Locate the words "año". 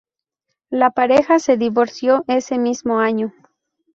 2.97-3.31